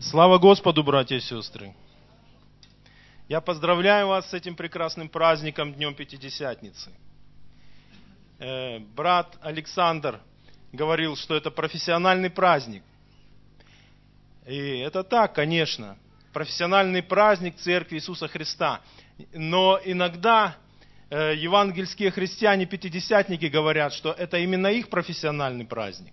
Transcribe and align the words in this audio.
Слава 0.00 0.38
Господу, 0.38 0.84
братья 0.84 1.16
и 1.16 1.20
сестры! 1.20 1.74
Я 3.28 3.40
поздравляю 3.40 4.06
вас 4.06 4.30
с 4.30 4.32
этим 4.32 4.54
прекрасным 4.54 5.08
праздником, 5.08 5.74
Днем 5.74 5.92
Пятидесятницы. 5.92 6.92
Э, 8.38 8.78
брат 8.78 9.36
Александр 9.40 10.20
говорил, 10.70 11.16
что 11.16 11.34
это 11.34 11.50
профессиональный 11.50 12.30
праздник. 12.30 12.84
И 14.46 14.78
это 14.78 15.02
так, 15.02 15.34
конечно. 15.34 15.98
Профессиональный 16.32 17.02
праздник 17.02 17.56
Церкви 17.56 17.96
Иисуса 17.96 18.28
Христа. 18.28 18.80
Но 19.32 19.80
иногда 19.84 20.56
э, 21.10 21.34
евангельские 21.34 22.12
христиане-пятидесятники 22.12 23.46
говорят, 23.46 23.92
что 23.92 24.12
это 24.12 24.38
именно 24.38 24.68
их 24.68 24.90
профессиональный 24.90 25.66
праздник. 25.66 26.12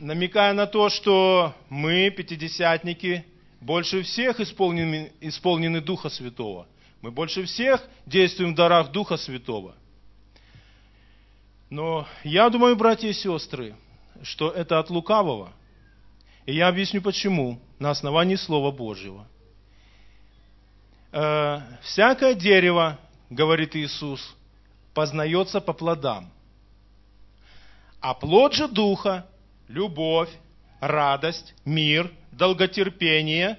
Намекая 0.00 0.54
на 0.54 0.66
то, 0.66 0.88
что 0.88 1.54
мы, 1.68 2.08
пятидесятники, 2.08 3.26
больше 3.60 4.02
всех 4.02 4.40
исполнены, 4.40 5.12
исполнены 5.20 5.82
Духа 5.82 6.08
Святого. 6.08 6.66
Мы 7.02 7.10
больше 7.10 7.44
всех 7.44 7.86
действуем 8.06 8.54
в 8.54 8.56
дарах 8.56 8.92
Духа 8.92 9.18
Святого. 9.18 9.74
Но 11.68 12.08
я 12.24 12.48
думаю, 12.48 12.76
братья 12.76 13.08
и 13.08 13.12
сестры, 13.12 13.74
что 14.22 14.50
это 14.50 14.78
от 14.78 14.88
лукавого. 14.88 15.52
И 16.46 16.54
я 16.54 16.68
объясню 16.68 17.02
почему. 17.02 17.60
На 17.78 17.90
основании 17.90 18.36
Слова 18.36 18.70
Божьего. 18.70 19.28
Э, 21.12 21.60
всякое 21.82 22.32
дерево, 22.32 22.98
говорит 23.28 23.76
Иисус, 23.76 24.34
познается 24.94 25.60
по 25.60 25.74
плодам. 25.74 26.30
А 28.00 28.14
плод 28.14 28.54
же 28.54 28.66
Духа 28.66 29.26
любовь, 29.70 30.30
радость, 30.80 31.54
мир, 31.64 32.10
долготерпение, 32.32 33.58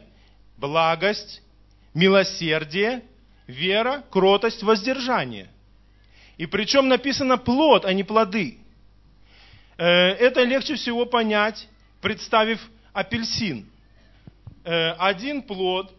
благость, 0.58 1.42
милосердие, 1.94 3.04
вера, 3.48 4.04
кротость, 4.12 4.62
воздержание. 4.62 5.50
И 6.38 6.46
причем 6.46 6.88
написано 6.88 7.38
плод, 7.38 7.86
а 7.86 7.94
не 7.94 8.04
плоды. 8.04 8.58
Э, 9.78 9.86
это 9.86 10.44
легче 10.44 10.76
всего 10.76 11.06
понять, 11.06 11.68
представив 12.02 12.60
апельсин. 12.94 13.70
Э, 14.66 14.92
один 14.94 15.42
плод, 15.42 15.94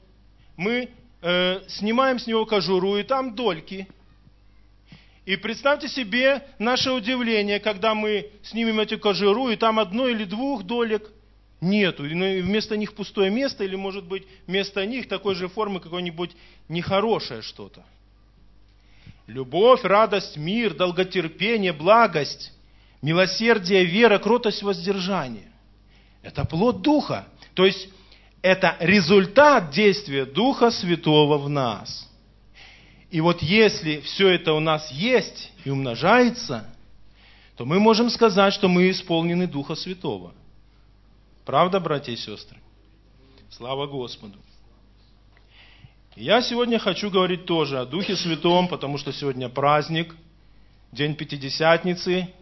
мы 0.57 0.91
э, 1.23 1.61
снимаем 1.69 2.19
с 2.19 2.27
него 2.27 2.45
кожуру, 2.45 2.97
и 2.99 3.03
там 3.03 3.35
дольки– 3.35 3.89
и 5.25 5.37
представьте 5.37 5.89
себе 5.89 6.45
наше 6.59 6.91
удивление, 6.91 7.61
когда 7.61 7.95
мы 7.95 8.31
снимем 8.42 8.81
эту 8.81 8.98
кожуру, 8.98 9.51
и 9.51 9.56
там 9.56 9.79
одно 9.79 10.09
или 10.09 10.25
двух 10.25 10.64
долек 10.64 11.11
нету. 11.61 12.05
И 12.05 12.41
вместо 12.41 12.77
них 12.77 12.95
пустое 12.95 13.31
место, 13.31 13.62
или, 13.62 13.77
может 13.77 14.05
быть, 14.05 14.25
вместо 14.48 14.84
них 14.84 15.09
такой 15.09 15.37
же 15.37 15.48
формы 15.48 15.79
какое-нибудь 15.79 16.33
нехорошее 16.69 17.42
что-то. 17.42 17.84
Любовь, 19.29 19.84
радость, 19.84 20.37
мир, 20.37 20.75
долготерпение, 20.75 21.73
благость, 21.73 22.53
милосердие, 23.01 23.84
вера, 23.84 24.19
кротость, 24.19 24.64
воздержание. 24.64 25.53
Это 26.23 26.45
плод 26.45 26.83
Духа. 26.83 27.29
То 27.55 27.64
есть, 27.64 27.89
это 28.42 28.77
результат 28.81 29.70
действия 29.70 30.25
Духа 30.25 30.73
Святого 30.73 31.39
в 31.39 31.48
нас– 31.48 32.09
и 33.13 33.21
вот 33.21 33.43
если 33.43 34.01
все 34.01 34.29
это 34.29 34.55
у 34.55 34.61
нас 34.61 34.91
есть 34.91 35.53
и 35.67 35.71
умножается, 35.71 36.67
то 37.59 37.67
мы 37.67 37.79
можем 37.79 38.09
сказать, 38.09 38.55
что 38.55 38.69
мы 38.69 38.89
исполнены 38.89 39.47
Духа 39.47 39.75
Святого. 39.75 40.33
Правда, 41.45 41.79
братья 41.79 42.11
и 42.13 42.17
сестры? 42.17 42.57
Слава 43.51 43.87
Господу. 43.87 44.39
Я 46.17 46.41
сегодня 46.41 46.79
хочу 46.79 47.11
говорить 47.11 47.45
тоже 47.45 47.79
о 47.79 47.85
Духе 47.85 48.17
Святом, 48.17 48.67
потому 48.67 48.97
что 48.97 49.13
сегодня 49.13 49.51
праздник, 49.51 50.17
День 50.91 51.15
Пятидесятницы, 51.15 52.33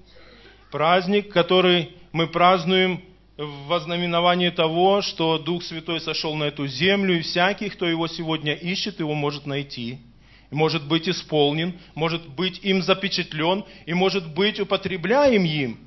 праздник, 0.70 1.32
который 1.32 1.96
мы 2.12 2.28
празднуем 2.28 3.02
в 3.36 3.66
вознаменовании 3.66 4.50
того, 4.50 5.02
что 5.02 5.36
Дух 5.38 5.64
Святой 5.64 6.00
сошел 6.00 6.36
на 6.36 6.44
эту 6.44 6.68
землю, 6.68 7.18
и 7.18 7.22
всякий, 7.22 7.70
кто 7.70 7.86
его 7.86 8.06
сегодня 8.06 8.54
ищет, 8.54 9.00
его 9.00 9.14
может 9.14 9.46
найти– 9.46 9.98
может 10.50 10.86
быть 10.86 11.08
исполнен, 11.08 11.78
может 11.94 12.28
быть 12.28 12.60
им 12.62 12.82
запечатлен 12.82 13.64
и 13.86 13.94
может 13.94 14.34
быть 14.34 14.58
употребляем 14.60 15.44
им 15.44 15.78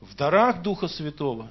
в 0.00 0.14
дарах 0.14 0.62
Духа 0.62 0.88
Святого. 0.88 1.50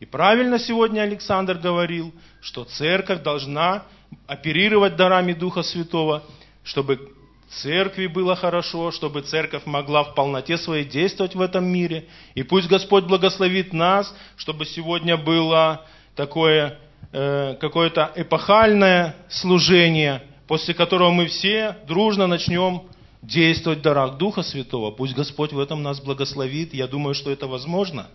И 0.00 0.06
правильно 0.06 0.58
сегодня 0.58 1.02
Александр 1.02 1.58
говорил, 1.58 2.12
что 2.40 2.64
церковь 2.64 3.22
должна 3.22 3.84
оперировать 4.26 4.96
дарами 4.96 5.32
Духа 5.32 5.62
Святого, 5.62 6.22
чтобы 6.62 7.12
церкви 7.50 8.06
было 8.06 8.36
хорошо, 8.36 8.90
чтобы 8.90 9.22
церковь 9.22 9.64
могла 9.64 10.04
в 10.04 10.14
полноте 10.14 10.58
своей 10.58 10.84
действовать 10.84 11.34
в 11.34 11.40
этом 11.40 11.64
мире. 11.66 12.06
И 12.34 12.42
пусть 12.42 12.68
Господь 12.68 13.04
благословит 13.04 13.72
нас, 13.72 14.14
чтобы 14.36 14.66
сегодня 14.66 15.16
было 15.16 15.86
такое 16.14 16.78
э, 17.12 17.56
какое-то 17.58 18.12
эпохальное 18.14 19.16
служение– 19.28 20.22
после 20.48 20.72
которого 20.72 21.10
мы 21.10 21.26
все 21.26 21.76
дружно 21.86 22.26
начнем 22.26 22.84
действовать 23.20 23.80
в 23.80 23.82
дарах 23.82 24.16
Духа 24.16 24.42
Святого. 24.42 24.90
Пусть 24.90 25.14
Господь 25.14 25.52
в 25.52 25.58
этом 25.58 25.82
нас 25.82 26.00
благословит. 26.00 26.72
Я 26.72 26.88
думаю, 26.88 27.14
что 27.14 27.30
это 27.30 27.46
возможно. 27.46 28.08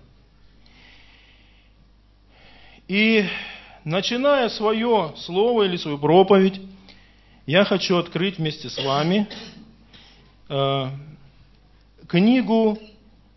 И 2.88 3.26
начиная 3.84 4.50
свое 4.50 5.14
слово 5.18 5.64
или 5.64 5.78
свою 5.78 6.00
проповедь, 6.00 6.60
я 7.46 7.66
хочу 7.66 7.98
открыть 7.98 8.40
вместе 8.40 8.68
с 8.68 8.84
вами 8.84 9.28
э, 10.50 10.88
книгу 12.08 12.80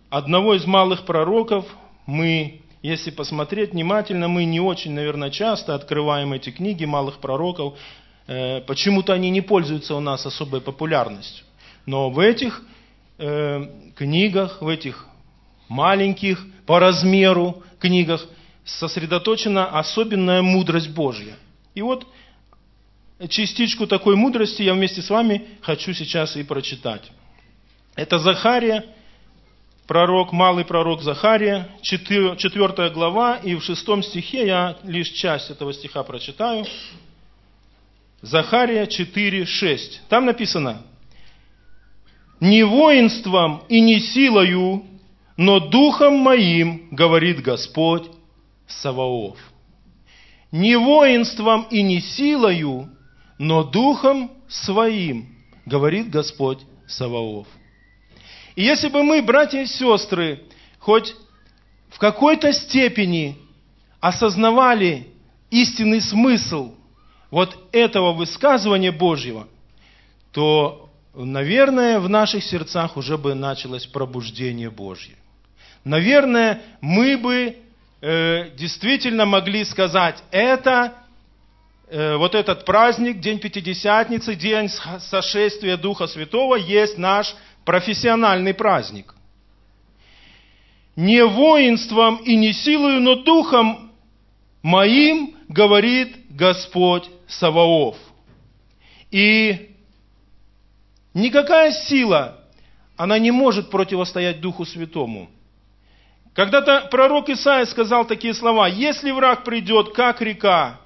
одного 0.08 0.54
из 0.54 0.64
малых 0.64 1.04
пророков. 1.04 1.66
Мы, 2.06 2.62
если 2.82 3.10
посмотреть 3.10 3.72
внимательно, 3.72 4.28
мы 4.28 4.44
не 4.44 4.60
очень, 4.60 4.92
наверное, 4.92 5.30
часто 5.30 5.74
открываем 5.74 6.32
эти 6.32 6.50
книги 6.50 6.86
малых 6.86 7.18
пророков, 7.18 7.74
почему-то 8.26 9.12
они 9.12 9.30
не 9.30 9.40
пользуются 9.40 9.94
у 9.94 10.00
нас 10.00 10.26
особой 10.26 10.60
популярностью. 10.60 11.44
Но 11.86 12.10
в 12.10 12.18
этих 12.18 12.62
э, 13.18 13.66
книгах, 13.94 14.60
в 14.60 14.68
этих 14.68 15.06
маленьких 15.68 16.44
по 16.66 16.80
размеру 16.80 17.62
книгах 17.78 18.26
сосредоточена 18.64 19.78
особенная 19.78 20.42
мудрость 20.42 20.90
Божья. 20.90 21.36
И 21.74 21.82
вот 21.82 22.06
частичку 23.28 23.86
такой 23.86 24.16
мудрости 24.16 24.62
я 24.62 24.74
вместе 24.74 25.02
с 25.02 25.10
вами 25.10 25.46
хочу 25.62 25.92
сейчас 25.94 26.36
и 26.36 26.42
прочитать. 26.42 27.02
Это 27.94 28.18
Захария, 28.18 28.84
пророк, 29.86 30.32
малый 30.32 30.64
пророк 30.64 31.02
Захария, 31.02 31.68
4 31.82 32.90
глава, 32.90 33.36
и 33.36 33.54
в 33.54 33.62
6 33.62 34.04
стихе 34.04 34.46
я 34.46 34.76
лишь 34.82 35.10
часть 35.10 35.50
этого 35.50 35.72
стиха 35.72 36.02
прочитаю. 36.02 36.66
Захария 38.22 38.86
4.6. 38.86 40.00
Там 40.08 40.26
написано, 40.26 40.82
«Не 42.40 42.64
воинством 42.64 43.62
и 43.68 43.80
не 43.80 44.00
силою, 44.00 44.84
но 45.36 45.60
духом 45.60 46.18
моим, 46.18 46.88
говорит 46.90 47.42
Господь 47.42 48.04
Саваоф». 48.66 49.38
Не 50.52 50.76
воинством 50.76 51.66
и 51.70 51.82
не 51.82 52.00
силою, 52.00 52.88
но 53.38 53.64
духом 53.64 54.30
своим, 54.48 55.36
говорит 55.66 56.08
Господь 56.08 56.60
Саваоф. 56.86 57.46
И 58.54 58.62
если 58.62 58.88
бы 58.88 59.02
мы, 59.02 59.20
братья 59.20 59.60
и 59.60 59.66
сестры, 59.66 60.44
хоть 60.78 61.14
в 61.90 61.98
какой-то 61.98 62.52
степени 62.52 63.36
осознавали 64.00 65.08
истинный 65.50 66.00
смысл 66.00 66.75
вот 67.36 67.68
этого 67.70 68.14
высказывания 68.14 68.92
Божьего, 68.92 69.46
то, 70.32 70.88
наверное, 71.14 72.00
в 72.00 72.08
наших 72.08 72.42
сердцах 72.42 72.96
уже 72.96 73.18
бы 73.18 73.34
началось 73.34 73.84
пробуждение 73.84 74.70
Божье. 74.70 75.16
Наверное, 75.84 76.62
мы 76.80 77.18
бы 77.18 77.58
э, 78.00 78.50
действительно 78.56 79.26
могли 79.26 79.66
сказать, 79.66 80.24
это 80.30 80.94
э, 81.88 82.16
вот 82.16 82.34
этот 82.34 82.64
праздник, 82.64 83.20
День 83.20 83.38
Пятидесятницы, 83.38 84.34
День 84.34 84.70
сошествия 84.98 85.76
Духа 85.76 86.06
Святого, 86.06 86.54
есть 86.54 86.96
наш 86.96 87.36
профессиональный 87.66 88.54
праздник. 88.54 89.14
Не 90.96 91.22
воинством 91.22 92.16
и 92.16 92.34
не 92.34 92.54
силою, 92.54 93.02
но 93.02 93.16
духом 93.16 93.92
моим, 94.62 95.35
говорит 95.48 96.16
Господь 96.30 97.08
Саваоф. 97.28 97.96
И 99.10 99.70
никакая 101.14 101.72
сила, 101.72 102.40
она 102.96 103.18
не 103.18 103.30
может 103.30 103.70
противостоять 103.70 104.40
Духу 104.40 104.64
Святому. 104.64 105.30
Когда-то 106.34 106.88
пророк 106.90 107.30
Исаия 107.30 107.64
сказал 107.64 108.06
такие 108.06 108.34
слова, 108.34 108.68
«Если 108.68 109.10
враг 109.10 109.44
придет, 109.44 109.94
как 109.94 110.20
река, 110.20 110.80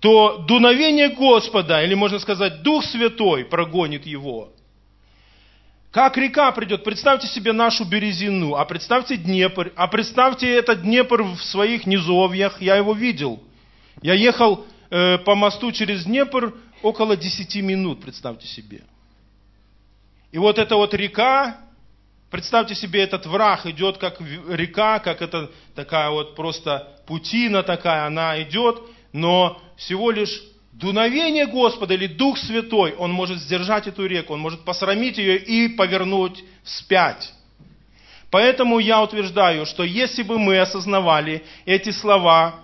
то 0.00 0.38
дуновение 0.38 1.10
Господа, 1.10 1.82
или 1.84 1.94
можно 1.94 2.18
сказать, 2.18 2.62
Дух 2.62 2.84
Святой 2.84 3.44
прогонит 3.44 4.06
его». 4.06 4.52
Как 5.90 6.18
река 6.18 6.52
придет, 6.52 6.84
представьте 6.84 7.26
себе 7.28 7.52
нашу 7.52 7.84
Березину, 7.84 8.56
а 8.56 8.64
представьте 8.66 9.16
Днепр, 9.16 9.72
а 9.74 9.86
представьте 9.86 10.52
этот 10.52 10.82
Днепр 10.82 11.22
в 11.22 11.42
своих 11.42 11.86
низовьях, 11.86 12.60
я 12.60 12.76
его 12.76 12.92
видел. 12.92 13.42
Я 14.02 14.14
ехал 14.14 14.66
э, 14.90 15.18
по 15.18 15.34
мосту 15.34 15.72
через 15.72 16.04
Днепр 16.04 16.54
около 16.82 17.16
10 17.16 17.56
минут, 17.62 18.00
представьте 18.00 18.46
себе. 18.46 18.82
И 20.30 20.38
вот 20.38 20.58
эта 20.58 20.76
вот 20.76 20.94
река, 20.94 21.58
Представьте 22.30 22.74
себе, 22.74 23.02
этот 23.02 23.24
враг 23.24 23.64
идет 23.64 23.96
как 23.96 24.20
река, 24.20 24.98
как 24.98 25.22
это 25.22 25.50
такая 25.74 26.10
вот 26.10 26.36
просто 26.36 27.00
путина 27.06 27.62
такая, 27.62 28.06
она 28.06 28.42
идет, 28.42 28.82
но 29.14 29.58
всего 29.78 30.10
лишь 30.10 30.42
дуновение 30.72 31.46
Господа 31.46 31.94
или 31.94 32.06
Дух 32.06 32.36
Святой, 32.36 32.92
Он 32.98 33.10
может 33.12 33.38
сдержать 33.38 33.86
эту 33.86 34.04
реку, 34.04 34.34
Он 34.34 34.40
может 34.40 34.62
посрамить 34.64 35.16
ее 35.16 35.38
и 35.38 35.68
повернуть 35.68 36.44
вспять. 36.64 37.32
Поэтому 38.30 38.78
я 38.78 39.02
утверждаю, 39.02 39.64
что 39.64 39.82
если 39.82 40.22
бы 40.22 40.38
мы 40.38 40.58
осознавали 40.58 41.44
эти 41.64 41.90
слова, 41.90 42.56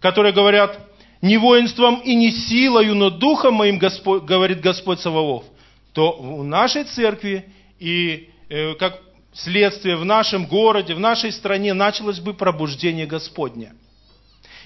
которые 0.00 0.32
говорят, 0.32 0.78
не 1.22 1.36
воинством 1.36 2.00
и 2.00 2.14
не 2.14 2.30
силою, 2.30 2.94
но 2.94 3.10
духом 3.10 3.54
моим, 3.54 3.78
Господь, 3.78 4.24
говорит 4.24 4.60
Господь 4.60 5.00
Саваоф, 5.00 5.44
то 5.92 6.12
в 6.12 6.44
нашей 6.44 6.84
церкви 6.84 7.46
и 7.78 8.30
Э, 8.50 8.74
как 8.74 9.00
следствие 9.32 9.96
в 9.96 10.04
нашем 10.04 10.44
городе, 10.44 10.94
в 10.94 10.98
нашей 10.98 11.30
стране 11.30 11.72
началось 11.72 12.18
бы 12.18 12.34
пробуждение 12.34 13.06
Господня. 13.06 13.72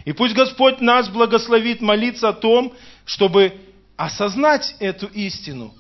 И 0.07 0.13
пусть 0.13 0.35
Господь 0.35 0.81
нас 0.81 1.11
благословит 1.11 1.83
молиться 1.83 2.31
о 2.31 2.33
том, 2.33 2.73
чтобы 3.05 3.61
осознать 3.97 4.75
эту 4.81 5.07
истину, 5.09 5.75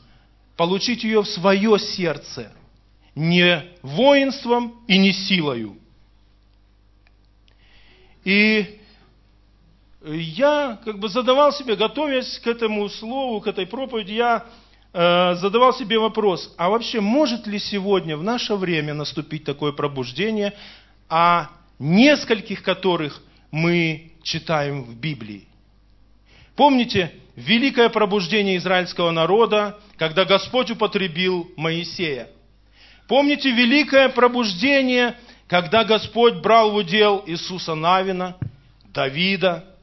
получить 0.56 1.02
ее 1.02 1.22
в 1.22 1.28
свое 1.28 1.78
сердце, 1.78 2.52
не 3.14 3.64
воинством 3.80 4.84
и 4.86 4.98
не 4.98 5.14
силою. 5.14 5.78
И 8.24 8.80
я 10.06 10.78
как 10.84 10.98
бы 10.98 11.08
задавал 11.08 11.52
себе, 11.52 11.76
готовясь 11.76 12.38
к 12.38 12.46
этому 12.46 12.88
слову, 12.88 13.40
к 13.40 13.46
этой 13.46 13.66
проповеди, 13.66 14.12
я 14.12 14.44
Э, 14.96 15.34
задавал 15.34 15.74
себе 15.74 15.98
вопрос, 15.98 16.54
а 16.56 16.70
вообще 16.70 17.00
может 17.00 17.48
ли 17.48 17.58
сегодня 17.58 18.16
в 18.16 18.22
наше 18.22 18.54
время 18.54 18.94
наступить 18.94 19.42
такое 19.42 19.72
пробуждение, 19.72 20.54
о 21.08 21.48
нескольких 21.80 22.62
которых 22.62 23.20
мы 23.50 24.12
читаем 24.22 24.84
в 24.84 24.94
Библии? 24.94 25.48
Помните 26.54 27.12
великое 27.34 27.88
пробуждение 27.88 28.56
израильского 28.56 29.10
народа, 29.10 29.80
когда 29.96 30.24
Господь 30.24 30.70
употребил 30.70 31.50
Моисея? 31.56 32.28
Помните 33.08 33.50
великое 33.50 34.08
пробуждение, 34.10 35.16
когда 35.48 35.82
Господь 35.82 36.34
брал 36.34 36.70
в 36.70 36.76
удел 36.76 37.24
Иисуса 37.26 37.74
Навина, 37.74 38.36
Давида, 38.94 39.73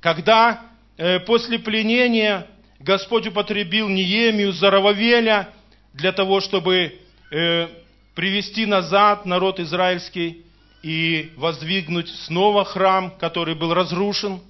когда 0.00 0.62
э, 0.96 1.20
после 1.20 1.58
пленения 1.58 2.46
Господь 2.78 3.26
употребил 3.26 3.88
Неемию, 3.88 4.52
Зарававеля 4.52 5.50
для 5.92 6.12
того, 6.12 6.40
чтобы 6.40 6.98
э, 7.30 7.68
привести 8.14 8.66
назад 8.66 9.26
народ 9.26 9.60
израильский 9.60 10.44
и 10.82 11.32
воздвигнуть 11.36 12.08
снова 12.08 12.64
храм, 12.64 13.16
который 13.18 13.54
был 13.54 13.74
разрушен. 13.74 14.40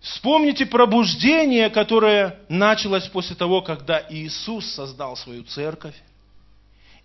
Вспомните 0.00 0.66
пробуждение, 0.66 1.70
которое 1.70 2.38
началось 2.48 3.08
после 3.08 3.34
того, 3.34 3.62
когда 3.62 4.06
Иисус 4.10 4.66
создал 4.66 5.16
свою 5.16 5.42
церковь. 5.44 5.96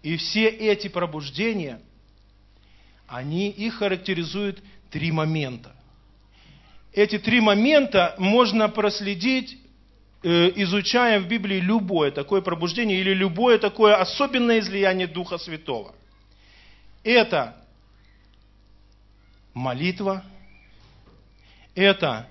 И 0.04 0.18
все 0.18 0.48
эти 0.48 0.88
пробуждения, 0.88 1.82
они 3.08 3.50
их 3.50 3.76
характеризуют 3.76 4.60
три 4.90 5.12
момента 5.12 5.74
эти 6.94 7.20
три 7.20 7.40
момента 7.40 8.16
можно 8.18 8.68
проследить, 8.68 9.58
э, 10.24 10.52
изучая 10.56 11.20
в 11.20 11.28
Библии 11.28 11.60
любое 11.60 12.12
такое 12.12 12.42
пробуждение 12.42 13.00
или 13.00 13.14
любое 13.14 13.60
такое 13.60 13.96
особенное 13.96 14.60
излияние 14.60 15.08
Духа 15.08 15.38
Святого. 15.38 15.94
Это 17.04 17.56
молитва, 19.54 20.24
это 21.76 22.28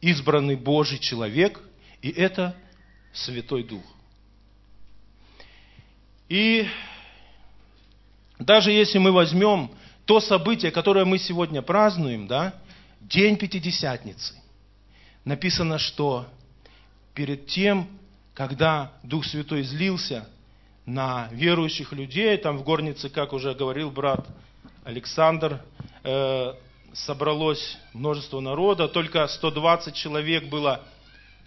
избранный 0.00 0.56
Божий 0.56 0.98
человек, 0.98 1.60
и 2.02 2.10
это 2.10 2.54
Святой 3.12 3.64
Дух. 3.64 3.82
И 6.28 6.68
даже 8.38 8.70
если 8.70 8.98
мы 8.98 9.12
возьмем 9.12 9.70
то 10.06 10.20
событие, 10.20 10.70
которое 10.70 11.04
мы 11.04 11.18
сегодня 11.18 11.62
празднуем, 11.62 12.26
да, 12.26 12.54
день 13.00 13.36
Пятидесятницы, 13.36 14.34
написано, 15.24 15.78
что 15.78 16.26
перед 17.12 17.46
тем, 17.46 17.88
когда 18.32 18.92
Дух 19.02 19.26
Святой 19.26 19.62
излился 19.62 20.28
на 20.86 21.28
верующих 21.32 21.92
людей, 21.92 22.36
там 22.38 22.58
в 22.58 22.62
горнице, 22.62 23.08
как 23.08 23.32
уже 23.32 23.54
говорил 23.54 23.90
брат 23.90 24.24
Александр, 24.84 25.60
э, 26.04 26.54
собралось 26.92 27.76
множество 27.92 28.38
народа, 28.38 28.86
только 28.86 29.26
120 29.26 29.94
человек 29.94 30.44
было 30.44 30.82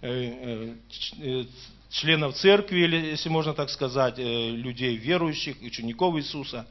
э, 0.02 0.74
э, 1.18 1.44
членов 1.88 2.34
церкви, 2.34 2.80
если 2.80 3.30
можно 3.30 3.54
так 3.54 3.70
сказать, 3.70 4.18
э, 4.18 4.50
людей 4.50 4.96
верующих, 4.96 5.56
учеников 5.62 6.16
Иисуса. 6.16 6.66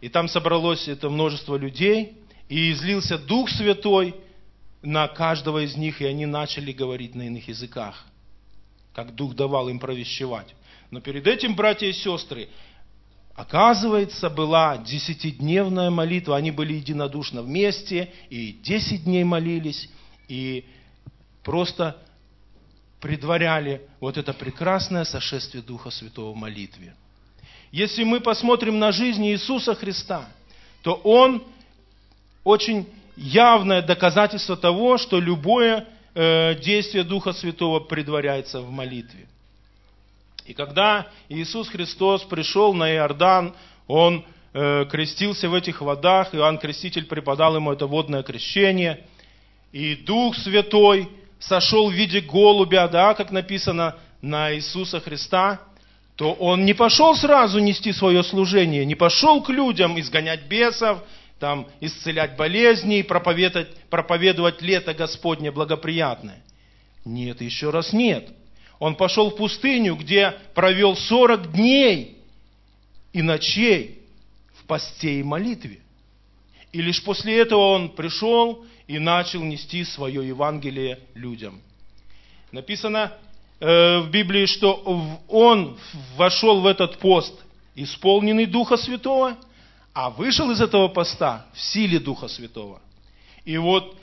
И 0.00 0.08
там 0.08 0.28
собралось 0.28 0.88
это 0.88 1.10
множество 1.10 1.56
людей, 1.56 2.16
и 2.48 2.72
излился 2.72 3.18
Дух 3.18 3.50
Святой 3.50 4.14
на 4.82 5.08
каждого 5.08 5.64
из 5.64 5.76
них, 5.76 6.00
и 6.00 6.06
они 6.06 6.24
начали 6.24 6.72
говорить 6.72 7.14
на 7.14 7.22
иных 7.22 7.48
языках, 7.48 8.06
как 8.94 9.14
Дух 9.14 9.34
давал 9.34 9.68
им 9.68 9.78
провещевать. 9.78 10.54
Но 10.90 11.00
перед 11.00 11.26
этим, 11.26 11.54
братья 11.54 11.86
и 11.86 11.92
сестры, 11.92 12.48
оказывается, 13.34 14.30
была 14.30 14.78
десятидневная 14.78 15.90
молитва. 15.90 16.36
Они 16.36 16.50
были 16.50 16.74
единодушно 16.74 17.42
вместе, 17.42 18.12
и 18.30 18.52
десять 18.52 19.04
дней 19.04 19.24
молились, 19.24 19.88
и 20.28 20.64
просто 21.42 21.96
предваряли 23.00 23.82
вот 24.00 24.16
это 24.16 24.32
прекрасное 24.32 25.04
сошествие 25.04 25.62
Духа 25.62 25.90
Святого 25.90 26.32
в 26.32 26.36
молитве. 26.36 26.94
Если 27.70 28.04
мы 28.04 28.20
посмотрим 28.20 28.78
на 28.78 28.92
жизнь 28.92 29.26
Иисуса 29.26 29.74
Христа, 29.74 30.28
то 30.82 30.94
Он 30.94 31.42
очень 32.44 32.86
явное 33.16 33.82
доказательство 33.82 34.56
того, 34.56 34.96
что 34.96 35.20
любое 35.20 35.86
э, 36.14 36.54
действие 36.54 37.04
Духа 37.04 37.32
Святого 37.32 37.80
предваряется 37.80 38.60
в 38.60 38.70
молитве. 38.70 39.26
И 40.46 40.54
когда 40.54 41.08
Иисус 41.28 41.68
Христос 41.68 42.22
пришел 42.22 42.72
на 42.72 42.90
Иордан, 42.94 43.54
Он 43.86 44.24
э, 44.54 44.86
крестился 44.90 45.48
в 45.50 45.54
этих 45.54 45.82
водах, 45.82 46.34
Иоанн 46.34 46.58
Креститель 46.58 47.04
преподал 47.04 47.56
ему 47.56 47.72
это 47.72 47.86
водное 47.86 48.22
крещение, 48.22 49.04
и 49.72 49.94
Дух 49.94 50.36
Святой 50.36 51.10
сошел 51.38 51.90
в 51.90 51.92
виде 51.92 52.20
голубя, 52.20 52.88
да, 52.88 53.12
как 53.12 53.30
написано 53.30 53.96
на 54.22 54.54
Иисуса 54.54 55.00
Христа, 55.00 55.60
то 56.18 56.32
он 56.32 56.64
не 56.64 56.74
пошел 56.74 57.14
сразу 57.14 57.60
нести 57.60 57.92
свое 57.92 58.24
служение, 58.24 58.84
не 58.84 58.96
пошел 58.96 59.40
к 59.40 59.50
людям 59.50 60.00
изгонять 60.00 60.48
бесов, 60.48 60.98
там 61.38 61.68
исцелять 61.80 62.36
болезни, 62.36 63.02
проповедовать, 63.02 63.72
проповедовать 63.88 64.60
лето 64.60 64.94
Господне 64.94 65.52
благоприятное. 65.52 66.42
Нет, 67.04 67.40
еще 67.40 67.70
раз 67.70 67.92
нет. 67.92 68.30
Он 68.80 68.96
пошел 68.96 69.30
в 69.30 69.36
пустыню, 69.36 69.94
где 69.94 70.34
провел 70.54 70.96
40 70.96 71.52
дней 71.52 72.18
и 73.12 73.22
ночей 73.22 74.02
в 74.54 74.64
посте 74.64 75.20
и 75.20 75.22
молитве. 75.22 75.78
И 76.72 76.82
лишь 76.82 77.00
после 77.04 77.38
этого 77.38 77.60
он 77.60 77.90
пришел 77.90 78.66
и 78.88 78.98
начал 78.98 79.44
нести 79.44 79.84
свое 79.84 80.26
Евангелие 80.26 80.98
людям. 81.14 81.62
Написано 82.50 83.12
э, 83.60 84.00
в 84.00 84.10
Библии, 84.10 84.46
что 84.46 85.20
он 85.28 85.78
вошел 86.16 86.60
в 86.60 86.66
этот 86.66 86.98
пост, 86.98 87.34
исполненный 87.74 88.46
Духа 88.46 88.76
Святого– 88.76 89.36
а 90.00 90.10
вышел 90.10 90.48
из 90.52 90.60
этого 90.60 90.86
поста 90.86 91.46
в 91.54 91.60
силе 91.60 91.98
Духа 91.98 92.28
Святого. 92.28 92.80
И 93.44 93.58
вот 93.58 93.96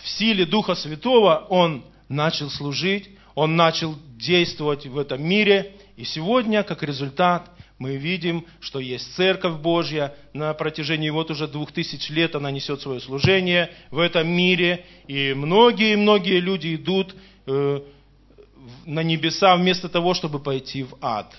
в 0.00 0.08
силе 0.08 0.46
Духа 0.46 0.76
Святого 0.76 1.44
он 1.48 1.84
начал 2.08 2.48
служить, 2.50 3.10
он 3.34 3.56
начал 3.56 3.96
действовать 4.16 4.86
в 4.86 4.96
этом 4.96 5.20
мире, 5.20 5.74
и 5.96 6.04
сегодня, 6.04 6.62
как 6.62 6.84
результат, 6.84 7.50
мы 7.78 7.96
видим, 7.96 8.46
что 8.60 8.78
есть 8.78 9.12
Церковь 9.16 9.60
Божья, 9.60 10.14
на 10.34 10.54
протяжении 10.54 11.10
вот 11.10 11.32
уже 11.32 11.48
двух 11.48 11.72
тысяч 11.72 12.10
лет 12.10 12.36
она 12.36 12.52
несет 12.52 12.80
свое 12.80 13.00
служение 13.00 13.72
в 13.90 13.98
этом 13.98 14.28
мире, 14.28 14.86
и 15.08 15.34
многие-многие 15.34 16.38
люди 16.38 16.76
идут 16.76 17.16
э, 17.46 17.80
на 18.86 19.02
небеса 19.02 19.56
вместо 19.56 19.88
того, 19.88 20.14
чтобы 20.14 20.38
пойти 20.40 20.84
в 20.84 20.96
ад. 21.00 21.34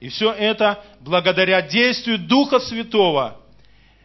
И 0.00 0.08
все 0.08 0.32
это 0.32 0.84
благодаря 1.00 1.62
действию 1.62 2.18
Духа 2.18 2.58
Святого, 2.58 3.40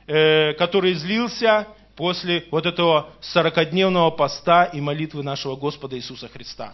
э, 0.05 0.53
который 0.53 0.93
излился 0.93 1.67
после 1.95 2.45
вот 2.51 2.65
этого 2.65 3.09
сорокодневного 3.19 4.11
поста 4.11 4.65
и 4.65 4.79
молитвы 4.79 5.23
нашего 5.23 5.55
Господа 5.55 5.97
Иисуса 5.97 6.27
Христа. 6.27 6.73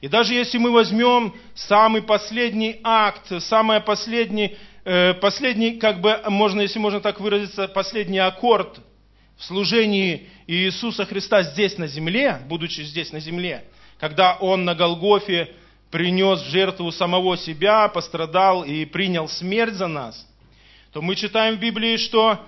И 0.00 0.08
даже 0.08 0.34
если 0.34 0.58
мы 0.58 0.72
возьмем 0.72 1.34
самый 1.54 2.02
последний 2.02 2.80
акт, 2.82 3.32
самый 3.40 3.80
последний, 3.80 4.56
э, 4.84 5.14
последний, 5.14 5.78
как 5.78 6.00
бы, 6.00 6.20
можно, 6.28 6.60
если 6.60 6.78
можно 6.78 7.00
так 7.00 7.20
выразиться, 7.20 7.68
последний 7.68 8.18
аккорд 8.18 8.80
в 9.38 9.44
служении 9.44 10.28
Иисуса 10.46 11.06
Христа 11.06 11.42
здесь 11.42 11.78
на 11.78 11.86
земле, 11.86 12.40
будучи 12.48 12.82
здесь 12.82 13.12
на 13.12 13.20
земле, 13.20 13.64
когда 13.98 14.36
Он 14.40 14.64
на 14.64 14.74
Голгофе 14.74 15.50
принес 15.90 16.40
жертву 16.46 16.90
самого 16.90 17.36
себя, 17.36 17.88
пострадал 17.88 18.64
и 18.64 18.84
принял 18.84 19.28
смерть 19.28 19.74
за 19.74 19.86
нас, 19.86 20.26
то 20.92 21.00
мы 21.02 21.14
читаем 21.14 21.56
в 21.56 21.60
Библии, 21.60 21.96
что 21.96 22.40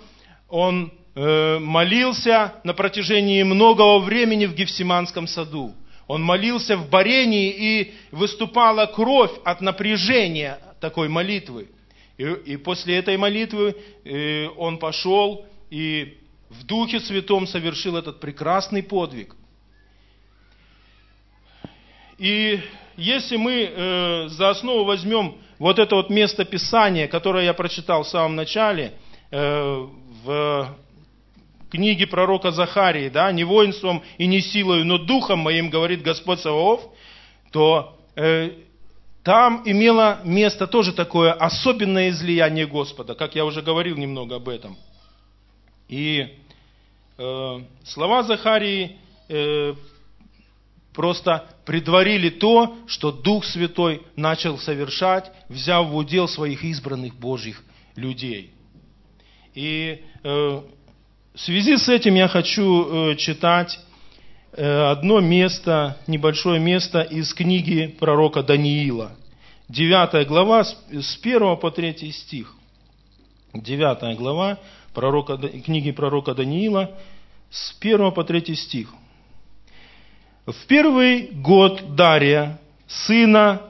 Он 0.49 0.93
э, 1.15 1.59
молился 1.59 2.55
на 2.65 2.75
протяжении 2.75 3.43
многого 3.43 3.99
времени 4.01 4.47
в 4.47 4.55
Гефсиманском 4.55 5.27
саду. 5.27 5.75
Он 6.07 6.23
молился 6.23 6.77
в 6.77 6.89
борении, 6.89 7.51
и 7.51 7.95
выступала 8.13 8.87
кровь 8.87 9.33
от 9.45 9.61
напряжения 9.61 10.59
такой 10.81 11.09
молитвы. 11.09 11.69
И, 12.17 12.25
и 12.25 12.57
после 12.57 12.97
этой 12.97 13.17
молитвы 13.17 13.77
э, 14.05 14.49
он 14.57 14.79
пошел 14.79 15.45
и 15.71 16.19
в 16.49 16.65
Духе 16.65 17.01
Святом 17.01 17.47
совершил 17.47 17.97
этот 17.97 18.21
прекрасный 18.21 18.83
подвиг. 18.83 19.35
И 22.19 22.61
если 22.97 23.37
мы 23.37 23.71
э, 23.71 24.29
за 24.29 24.51
основу 24.51 24.85
возьмем 24.85 25.37
вот 25.59 25.79
это 25.79 25.97
вот 25.97 26.11
место 26.11 26.45
Писания, 26.45 27.09
которое 27.09 27.45
я 27.45 27.55
прочитал 27.55 28.03
в 28.03 28.09
самом 28.09 28.37
начале, 28.37 28.95
э, 29.31 29.87
в 30.25 30.77
книги 31.71 32.05
пророка 32.05 32.51
Захарии, 32.51 33.09
да, 33.09 33.31
не 33.33 33.45
воинством 33.45 34.03
и 34.19 34.27
не 34.27 34.41
силою, 34.41 34.85
но 34.85 34.99
духом 34.99 35.41
моим, 35.41 35.69
говорит 35.69 36.03
Господь 36.03 36.41
Саваоф, 36.41 36.81
то 37.51 37.99
э, 38.15 38.53
там 39.23 39.63
имело 39.65 40.21
место 40.25 40.67
тоже 40.67 40.93
такое 40.93 41.33
особенное 41.33 42.11
излияние 42.11 42.67
Господа, 42.67 43.15
как 43.15 43.35
я 43.35 43.45
уже 43.45 43.61
говорил 43.61 43.97
немного 43.97 44.37
об 44.37 44.49
этом. 44.49 44.77
И 45.89 46.29
э, 47.19 47.61
слова 47.85 48.23
Захарии 48.23 48.97
э, 49.29 49.75
просто 50.95 51.49
предварили 51.67 52.31
то, 52.31 52.77
что 52.87 53.11
Дух 53.11 53.45
Святой 53.45 54.03
начал 54.15 54.57
совершать, 54.57 55.31
взяв 55.49 55.89
в 55.89 55.97
удел 55.97 56.29
своих 56.29 56.65
избранных 56.65 57.17
Божьих 57.17 57.63
людей. 57.97 58.53
И 59.53 60.01
э, 60.23 60.29
в 61.35 61.41
связи 61.41 61.77
с 61.77 61.89
этим 61.89 62.15
я 62.15 62.29
хочу 62.29 63.11
э, 63.11 63.17
читать 63.17 63.81
э, 64.53 64.91
одно 64.91 65.19
место, 65.19 65.99
небольшое 66.07 66.61
место 66.61 67.03
из 67.03 67.35
книги 67.35 67.89
пророка 67.99 68.45
Даниила. 68.45 69.17
Девятая 69.69 70.25
глава, 70.25 70.63
с 70.63 71.19
1 71.21 71.57
по 71.57 71.73
3 71.73 72.13
стих. 72.13 72.55
Девятая 73.53 74.15
глава 74.15 74.61
пророка, 74.95 75.37
книги 75.37 75.91
пророка 75.91 76.33
Даниила, 76.33 76.93
с 77.51 77.77
1 77.81 78.13
по 78.13 78.23
3 78.23 78.55
стих. 78.55 78.95
В 80.47 80.67
первый 80.69 81.31
год 81.33 81.97
Дария, 81.97 82.61
сына 82.87 83.63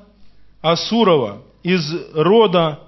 Асурова, 0.61 1.43
из 1.63 1.91
рода 2.13 2.81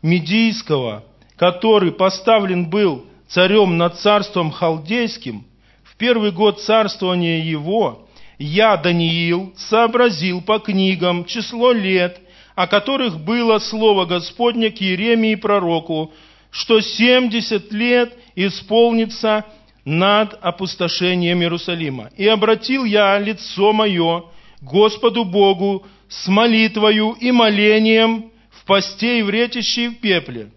Медийского, 0.00 1.02
который 1.34 1.90
поставлен 1.90 2.70
был 2.70 3.04
царем 3.26 3.78
над 3.78 3.98
царством 3.98 4.52
халдейским, 4.52 5.44
в 5.82 5.96
первый 5.96 6.30
год 6.30 6.62
царствования 6.62 7.42
его, 7.42 8.06
я, 8.38 8.76
Даниил, 8.76 9.52
сообразил 9.56 10.40
по 10.40 10.60
книгам 10.60 11.24
число 11.24 11.72
лет, 11.72 12.20
о 12.54 12.68
которых 12.68 13.18
было 13.18 13.58
слово 13.58 14.04
Господне 14.04 14.70
к 14.70 14.80
Иеремии 14.80 15.34
пророку, 15.34 16.12
что 16.52 16.80
семьдесят 16.80 17.72
лет 17.72 18.16
исполнится 18.36 19.44
над 19.86 20.36
опустошением 20.42 21.40
Иерусалима. 21.42 22.10
И 22.16 22.26
обратил 22.26 22.84
я 22.84 23.18
лицо 23.20 23.72
мое 23.72 24.24
Господу 24.60 25.24
Богу 25.24 25.86
с 26.08 26.26
молитвою 26.26 27.12
и 27.12 27.30
молением 27.30 28.32
в 28.50 28.64
посте 28.64 29.20
и 29.20 29.22
в 29.22 29.30
ретище 29.30 29.84
и 29.84 29.88
в 29.88 30.00
пепле. 30.00 30.50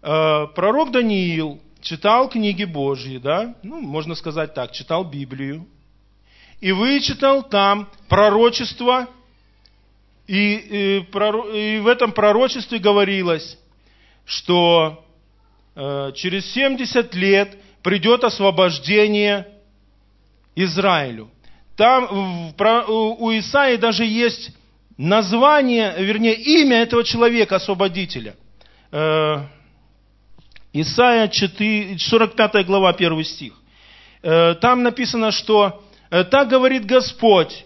Э, 0.00 0.46
пророк 0.54 0.92
Даниил 0.92 1.60
читал 1.80 2.28
книги 2.28 2.64
Божьи, 2.64 3.18
да, 3.18 3.56
ну, 3.64 3.80
можно 3.80 4.14
сказать 4.14 4.54
так, 4.54 4.70
читал 4.70 5.04
Библию, 5.04 5.66
и 6.60 6.70
вычитал 6.70 7.42
там 7.42 7.88
пророчество, 8.08 9.08
и, 10.28 10.54
и, 10.54 10.98
и 11.00 11.80
в 11.80 11.88
этом 11.88 12.12
пророчестве 12.12 12.78
говорилось, 12.78 13.58
что 14.24 15.04
через 15.74 16.52
70 16.52 17.14
лет 17.14 17.56
придет 17.82 18.24
освобождение 18.24 19.46
Израилю. 20.54 21.30
Там 21.76 22.52
у 22.88 23.30
Исаии 23.38 23.76
даже 23.76 24.04
есть 24.04 24.50
название, 25.00 25.94
вернее, 25.98 26.34
имя 26.34 26.82
этого 26.82 27.02
человека, 27.04 27.56
освободителя. 27.56 28.34
Э, 28.92 29.46
Исайя 30.74 31.26
4, 31.28 31.98
45 31.98 32.66
глава, 32.66 32.90
1 32.90 33.24
стих. 33.24 33.54
Э, 34.22 34.54
там 34.60 34.82
написано, 34.82 35.30
что 35.30 35.82
э, 36.10 36.24
«Так 36.24 36.48
говорит 36.48 36.84
Господь, 36.84 37.64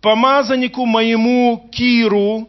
помазаннику 0.00 0.84
моему 0.86 1.70
Киру». 1.72 2.48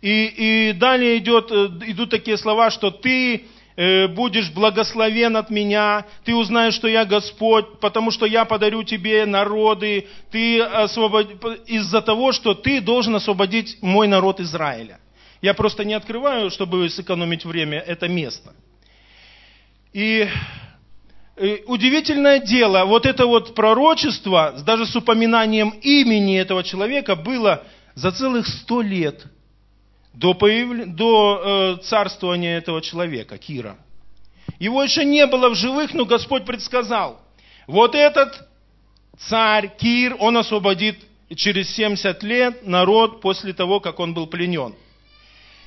И, 0.00 0.70
и 0.70 0.72
далее 0.72 1.18
идет, 1.18 1.50
э, 1.50 1.68
идут 1.86 2.10
такие 2.10 2.38
слова, 2.38 2.70
что 2.70 2.90
«ты 2.90 3.44
будешь 3.76 4.50
благословен 4.50 5.36
от 5.36 5.50
меня, 5.50 6.06
ты 6.24 6.34
узнаешь, 6.34 6.74
что 6.74 6.86
я 6.86 7.04
Господь, 7.04 7.80
потому 7.80 8.10
что 8.10 8.24
я 8.26 8.44
подарю 8.44 8.84
тебе 8.84 9.26
народы, 9.26 10.06
ты 10.30 10.60
освобод... 10.60 11.44
из-за 11.66 12.00
того, 12.00 12.32
что 12.32 12.54
ты 12.54 12.80
должен 12.80 13.16
освободить 13.16 13.78
мой 13.82 14.06
народ 14.06 14.40
Израиля. 14.40 15.00
Я 15.42 15.54
просто 15.54 15.84
не 15.84 15.94
открываю, 15.94 16.50
чтобы 16.50 16.88
сэкономить 16.88 17.44
время, 17.44 17.78
это 17.78 18.08
место. 18.08 18.54
И 19.92 20.28
удивительное 21.66 22.38
дело, 22.38 22.84
вот 22.84 23.06
это 23.06 23.26
вот 23.26 23.54
пророчество, 23.54 24.54
даже 24.64 24.86
с 24.86 24.94
упоминанием 24.94 25.70
имени 25.82 26.38
этого 26.38 26.62
человека, 26.62 27.16
было 27.16 27.64
за 27.94 28.12
целых 28.12 28.46
сто 28.46 28.80
лет 28.82 29.24
до, 30.14 30.34
появ... 30.34 30.94
до 30.94 31.76
э, 31.80 31.82
царствования 31.84 32.58
этого 32.58 32.80
человека, 32.80 33.38
Кира. 33.38 33.76
Его 34.58 34.82
еще 34.82 35.04
не 35.04 35.26
было 35.26 35.48
в 35.48 35.54
живых, 35.54 35.94
но 35.94 36.04
Господь 36.04 36.44
предсказал. 36.44 37.20
Вот 37.66 37.94
этот 37.94 38.48
царь 39.18 39.70
Кир, 39.76 40.16
он 40.18 40.36
освободит 40.36 40.98
через 41.34 41.70
70 41.74 42.22
лет 42.22 42.66
народ 42.66 43.20
после 43.20 43.52
того, 43.52 43.80
как 43.80 43.98
он 44.00 44.14
был 44.14 44.26
пленен. 44.26 44.74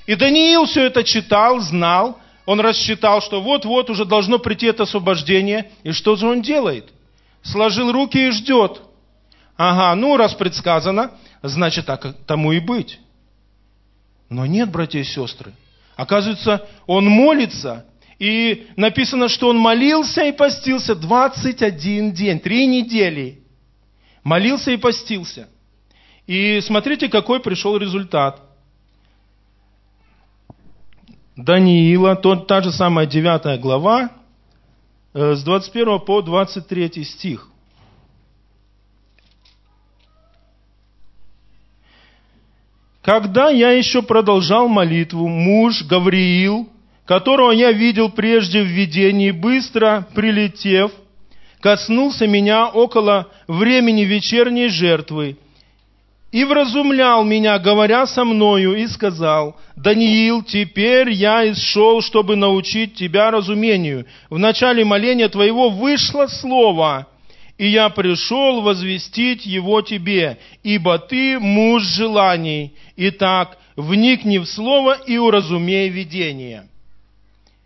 И 0.06 0.16
Даниил 0.16 0.66
все 0.66 0.86
это 0.86 1.04
читал, 1.04 1.60
знал, 1.60 2.20
он 2.46 2.62
рассчитал, 2.62 3.22
что 3.22 3.42
вот-вот 3.42 3.90
уже 3.90 4.06
должно 4.06 4.40
прийти 4.40 4.68
это 4.68 4.84
освобождение. 4.84 5.70
И 5.84 5.92
что 5.92 6.16
же 6.16 6.28
он 6.28 6.42
делает? 6.42 6.88
Сложил 7.42 7.92
руки 7.92 8.28
и 8.28 8.32
ждет. 8.32 8.82
Ага, 9.58 9.94
ну 9.96 10.16
раз 10.16 10.34
предсказано, 10.34 11.12
значит 11.42 11.88
так 11.88 12.16
тому 12.26 12.54
и 12.54 12.60
быть. 12.60 13.00
Но 14.30 14.46
нет, 14.46 14.70
братья 14.70 15.00
и 15.00 15.04
сестры. 15.04 15.54
Оказывается, 15.96 16.68
он 16.86 17.08
молится, 17.08 17.86
и 18.20 18.68
написано, 18.76 19.30
что 19.30 19.50
он 19.50 19.58
молился 19.58 20.24
и 20.24 20.32
постился 20.32 20.96
21 20.96 22.14
день, 22.14 22.40
три 22.40 22.66
недели. 22.66 23.44
Молился 24.24 24.72
и 24.72 24.78
постился. 24.78 25.48
И 26.26 26.60
смотрите, 26.62 27.10
какой 27.10 27.40
пришел 27.40 27.78
результат. 27.78 28.42
Даниила, 31.36 32.16
то, 32.16 32.36
та 32.36 32.62
же 32.62 32.72
самая 32.72 33.06
9 33.06 33.62
глава, 33.62 34.10
э, 35.14 35.36
с 35.36 35.44
21 35.44 36.00
по 36.00 36.22
23 36.22 37.04
стих. 37.04 37.50
Когда 43.08 43.50
я 43.50 43.72
еще 43.72 44.02
продолжал 44.02 44.68
молитву, 44.68 45.30
муж 45.30 45.82
Гавриил, 45.86 46.68
которого 47.06 47.52
я 47.52 47.72
видел 47.72 48.10
прежде 48.10 48.62
в 48.62 48.66
видении, 48.66 49.32
быстро 49.32 50.06
прилетев, 50.14 50.92
коснулся 51.62 52.28
меня 52.28 52.68
около 52.68 53.30
времени 53.48 54.02
вечерней 54.02 54.68
жертвы 54.68 55.38
и 56.34 56.44
вразумлял 56.44 57.24
меня, 57.24 57.58
говоря 57.60 58.06
со 58.08 58.26
мною, 58.26 58.76
и 58.76 58.86
сказал, 58.88 59.56
«Даниил, 59.78 60.44
теперь 60.44 61.10
я 61.10 61.50
исшел, 61.50 62.02
чтобы 62.02 62.36
научить 62.36 62.96
тебя 62.96 63.32
разумению. 63.32 64.06
В 64.30 64.38
начале 64.38 64.84
моления 64.84 65.30
твоего 65.30 65.70
вышло 65.70 66.28
слово, 66.28 67.08
и 67.58 67.68
я 67.68 67.90
пришел 67.90 68.62
возвестить 68.62 69.46
его 69.46 69.82
тебе, 69.82 70.38
ибо 70.64 71.00
ты 71.00 71.40
муж 71.40 71.84
желаний. 71.84 72.74
Итак, 72.96 73.58
вникни 73.76 74.38
в 74.38 74.46
слово 74.46 74.94
и 75.06 75.18
уразумей 75.18 75.90
видение». 75.90 76.68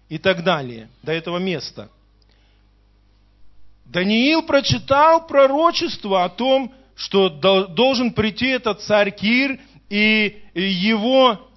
И 0.10 0.18
так 0.18 0.44
далее, 0.44 0.90
до 1.04 1.14
этого 1.14 1.38
места. 1.38 1.90
Даниил 3.86 4.42
прочитал 4.44 5.26
пророчество 5.26 6.26
о 6.26 6.30
том, 6.30 6.74
что 6.96 7.30
должен 7.30 8.12
прийти 8.12 8.48
этот 8.48 8.82
царь 8.82 9.12
Кир, 9.12 9.60
и 9.90 10.38
его 10.54 11.50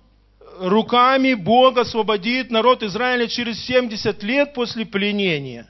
руками 0.60 1.34
Бог 1.34 1.78
освободит 1.78 2.50
народ 2.50 2.82
Израиля 2.82 3.26
через 3.26 3.64
70 3.64 4.22
лет 4.22 4.54
после 4.54 4.86
пленения. 4.86 5.68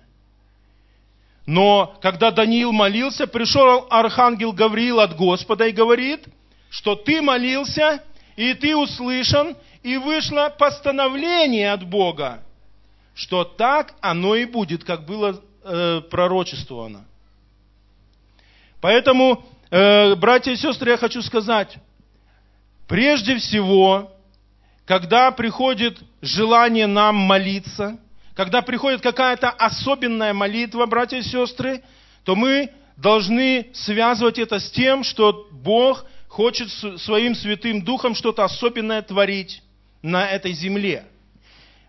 Но 1.47 1.99
когда 2.01 2.31
Даниил 2.31 2.73
молился, 2.73 3.27
пришел 3.27 3.87
архангел 3.91 4.53
Гавриил 4.53 5.01
от 5.01 5.17
Господа 5.17 5.67
и 5.67 5.73
говорит, 5.73 6.27
что 6.71 6.95
ты 6.95 7.21
молился, 7.21 8.03
и 8.37 8.55
ты 8.55 8.75
услышан, 8.75 9.57
и 9.83 9.97
вышло 9.99 10.55
постановление 10.59 11.73
от 11.73 11.87
Бога, 11.87 12.43
что 13.15 13.45
так 13.45 13.95
оно 14.01 14.35
и 14.35 14.47
будет, 14.47 14.85
как 14.85 15.05
было 15.05 15.41
э, 15.63 16.01
пророчествовано. 16.11 17.05
Поэтому 18.81 19.45
Э, 19.77 20.15
братья 20.15 20.53
и 20.53 20.57
сестры, 20.57 20.93
я 20.93 20.97
хочу 20.97 21.21
сказать, 21.21 21.79
прежде 22.87 23.37
всего, 23.39 24.13
когда 24.87 25.33
приходит 25.33 25.99
желание 26.23 26.87
нам 26.87 27.17
молиться, 27.17 27.99
когда 28.35 28.63
приходит 28.63 29.01
какая-то 29.01 29.51
особенная 29.51 30.35
молитва, 30.35 30.87
братья 30.87 31.19
и 31.19 31.23
сестры, 31.23 31.83
то 32.25 32.35
мы 32.35 32.71
должны 32.97 33.71
связывать 33.75 34.39
это 34.39 34.59
с 34.59 34.71
тем, 34.71 35.05
что 35.05 35.49
Бог 35.51 36.05
хочет 36.29 36.71
своим 36.71 37.35
Святым 37.35 37.83
Духом 37.83 38.15
что-то 38.15 38.45
особенное 38.45 39.03
творить 39.03 39.63
на 40.03 40.27
этой 40.29 40.53
земле. 40.53 41.07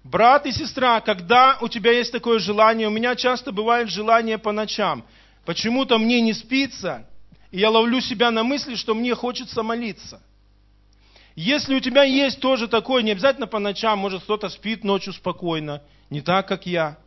Брат 0.04 0.46
и 0.46 0.52
сестра, 0.52 1.02
когда 1.02 1.58
у 1.62 1.68
тебя 1.68 1.92
есть 1.92 2.12
такое 2.12 2.38
желание, 2.38 2.88
у 2.88 2.92
меня 2.92 3.16
часто 3.16 3.52
бывает 3.52 3.90
желание 3.90 4.38
по 4.38 4.52
ночам, 4.52 5.04
почему-то 5.46 5.98
мне 5.98 6.22
не 6.22 6.34
спится, 6.34 7.08
и 7.50 7.60
я 7.60 7.72
ловлю 7.72 8.02
себя 8.02 8.30
на 8.30 8.44
мысли, 8.44 8.76
что 8.76 8.94
мне 8.94 9.16
хочется 9.16 9.64
молиться. 9.64 10.22
Если 11.36 11.76
у 11.76 11.80
тебя 11.80 12.04
есть 12.04 12.40
тоже 12.40 12.68
такое, 12.68 13.02
не 13.02 13.12
обязательно 13.12 13.48
по 13.48 13.58
ночам, 13.58 13.98
может 13.98 14.24
кто-то 14.24 14.48
спит 14.50 14.84
ночью 14.84 15.12
спокойно, 15.12 15.82
не 16.10 16.22
так, 16.22 16.48
как 16.48 16.66
я. 16.66 16.98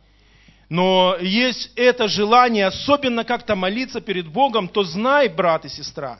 Но 0.69 1.17
есть 1.19 1.71
это 1.75 2.07
желание, 2.07 2.67
особенно 2.67 3.23
как-то 3.23 3.55
молиться 3.55 4.01
перед 4.01 4.27
Богом, 4.27 4.67
то 4.67 4.83
знай, 4.83 5.27
брат 5.27 5.65
и 5.65 5.69
сестра, 5.69 6.19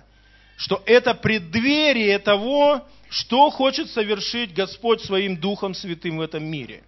что 0.57 0.81
это 0.85 1.13
преддверие 1.13 2.17
того, 2.19 2.87
что 3.09 3.49
хочет 3.49 3.89
совершить 3.89 4.53
Господь 4.53 5.01
своим 5.01 5.37
Духом 5.37 5.73
Святым 5.73 6.17
в 6.17 6.21
этом 6.21 6.43
мире. 6.43 6.83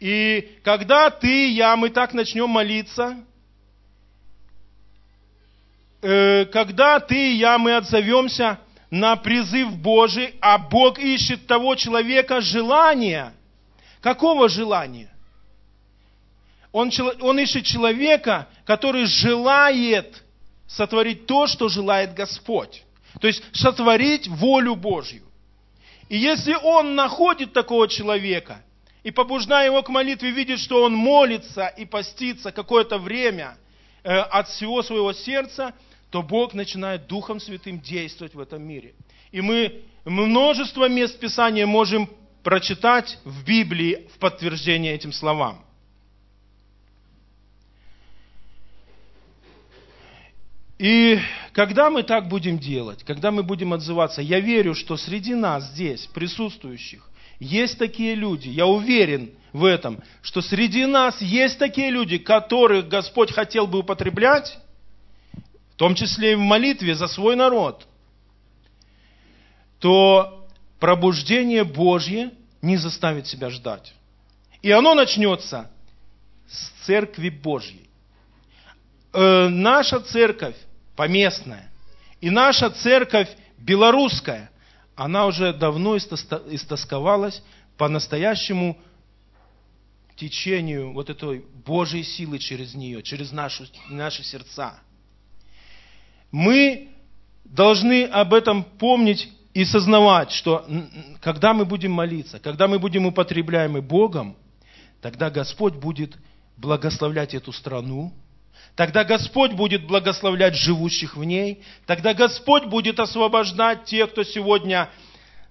И 0.00 0.58
когда 0.62 1.08
ты, 1.08 1.50
я, 1.50 1.76
мы 1.76 1.88
так 1.88 2.12
начнем 2.12 2.50
молиться, 2.50 3.16
Э, 6.06 6.44
когда 6.44 7.00
ты 7.00 7.32
и 7.32 7.36
я, 7.36 7.56
мы 7.56 7.76
отзовемся 7.76 8.58
на 8.90 9.16
призыв 9.16 9.74
Божий, 9.78 10.34
а 10.42 10.58
Бог 10.58 10.98
ищет 10.98 11.46
того 11.46 11.76
человека 11.76 12.42
желания. 12.42 13.32
Какого 14.04 14.50
желания? 14.50 15.08
Он, 16.72 16.90
он 17.22 17.38
ищет 17.38 17.64
человека, 17.64 18.48
который 18.66 19.06
желает 19.06 20.22
сотворить 20.66 21.24
то, 21.24 21.46
что 21.46 21.70
желает 21.70 22.12
Господь. 22.12 22.82
То 23.18 23.28
есть 23.28 23.42
сотворить 23.54 24.28
волю 24.28 24.74
Божью. 24.74 25.22
И 26.10 26.18
если 26.18 26.52
он 26.52 26.94
находит 26.94 27.54
такого 27.54 27.88
человека 27.88 28.62
и 29.04 29.10
побуждая 29.10 29.64
его 29.68 29.82
к 29.82 29.88
молитве, 29.88 30.32
видит, 30.32 30.58
что 30.58 30.82
он 30.82 30.92
молится 30.92 31.68
и 31.68 31.86
постится 31.86 32.52
какое-то 32.52 32.98
время 32.98 33.56
э, 34.02 34.10
от 34.14 34.48
всего 34.50 34.82
своего 34.82 35.14
сердца, 35.14 35.72
то 36.10 36.20
Бог 36.22 36.52
начинает 36.52 37.06
Духом 37.06 37.40
Святым 37.40 37.80
действовать 37.80 38.34
в 38.34 38.40
этом 38.40 38.62
мире. 38.62 38.92
И 39.32 39.40
мы 39.40 39.80
множество 40.04 40.90
мест 40.90 41.18
Писания 41.18 41.64
можем 41.64 42.10
прочитать 42.44 43.18
в 43.24 43.42
Библии 43.44 44.06
в 44.14 44.18
подтверждение 44.18 44.94
этим 44.94 45.12
словам. 45.12 45.64
И 50.78 51.18
когда 51.52 51.88
мы 51.88 52.02
так 52.02 52.28
будем 52.28 52.58
делать, 52.58 53.02
когда 53.04 53.30
мы 53.30 53.42
будем 53.42 53.72
отзываться, 53.72 54.20
я 54.20 54.40
верю, 54.40 54.74
что 54.74 54.96
среди 54.96 55.34
нас 55.34 55.70
здесь, 55.70 56.06
присутствующих, 56.06 57.08
есть 57.40 57.78
такие 57.78 58.14
люди, 58.14 58.48
я 58.48 58.66
уверен 58.66 59.30
в 59.52 59.64
этом, 59.64 60.02
что 60.20 60.42
среди 60.42 60.84
нас 60.84 61.20
есть 61.22 61.58
такие 61.58 61.90
люди, 61.90 62.18
которых 62.18 62.88
Господь 62.88 63.32
хотел 63.32 63.66
бы 63.66 63.78
употреблять, 63.78 64.58
в 65.72 65.76
том 65.76 65.94
числе 65.94 66.32
и 66.32 66.36
в 66.36 66.40
молитве 66.40 66.94
за 66.94 67.06
свой 67.08 67.36
народ, 67.36 67.86
то 69.78 70.43
пробуждение 70.84 71.64
Божье 71.64 72.32
не 72.60 72.76
заставит 72.76 73.26
себя 73.26 73.48
ждать. 73.48 73.94
И 74.60 74.70
оно 74.70 74.92
начнется 74.92 75.70
с 76.46 76.84
церкви 76.84 77.30
Божьей. 77.30 77.88
Э, 79.14 79.48
наша 79.48 79.98
церковь 80.00 80.56
поместная 80.94 81.70
и 82.20 82.28
наша 82.28 82.68
церковь 82.68 83.30
белорусская, 83.56 84.50
она 84.94 85.24
уже 85.24 85.54
давно 85.54 85.96
истосковалась 85.96 87.42
по 87.78 87.88
настоящему 87.88 88.76
течению 90.16 90.92
вот 90.92 91.08
этой 91.08 91.46
Божьей 91.64 92.02
силы 92.02 92.38
через 92.38 92.74
нее, 92.74 93.02
через 93.02 93.32
нашу, 93.32 93.64
наши 93.88 94.22
сердца– 94.22 94.78
мы 96.30 96.88
должны 97.44 98.04
об 98.04 98.34
этом 98.34 98.64
помнить 98.64 99.30
и 99.54 99.64
сознавать, 99.64 100.32
что 100.32 100.66
когда 101.20 101.54
мы 101.54 101.64
будем 101.64 101.92
молиться, 101.92 102.38
когда 102.38 102.68
мы 102.68 102.78
будем 102.78 103.06
употребляемы 103.06 103.80
Богом, 103.80 104.36
тогда 105.00 105.30
Господь 105.30 105.74
будет 105.74 106.16
благословлять 106.56 107.34
эту 107.34 107.52
страну, 107.52 108.12
тогда 108.76 109.04
Господь 109.04 109.52
будет 109.52 109.86
благословлять 109.86 110.54
живущих 110.56 111.16
в 111.16 111.24
ней, 111.24 111.62
тогда 111.86 112.14
Господь 112.14 112.64
будет 112.64 113.00
освобождать 113.00 113.84
тех, 113.84 114.10
кто 114.10 114.24
сегодня 114.24 114.90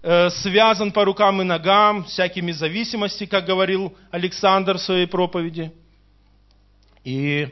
э, 0.01 0.29
связан 0.29 0.91
по 0.91 1.05
рукам 1.05 1.41
и 1.41 1.45
ногам, 1.45 2.03
всякими 2.03 2.51
зависимостями, 2.51 3.27
как 3.27 3.45
говорил 3.45 3.95
Александр 4.11 4.77
в 4.77 4.81
своей 4.81 5.07
проповеди. 5.07 5.71
И 7.03 7.47